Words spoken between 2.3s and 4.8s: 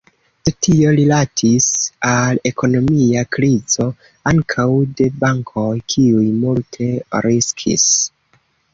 ekonomia krizo ankaŭ